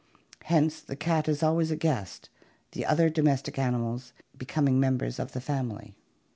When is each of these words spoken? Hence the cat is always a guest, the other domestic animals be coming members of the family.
Hence 0.45 0.79
the 0.81 0.95
cat 0.95 1.29
is 1.29 1.43
always 1.43 1.69
a 1.69 1.75
guest, 1.75 2.31
the 2.71 2.87
other 2.87 3.07
domestic 3.07 3.59
animals 3.59 4.13
be 4.35 4.47
coming 4.47 4.79
members 4.79 5.19
of 5.19 5.33
the 5.33 5.41
family. 5.41 5.93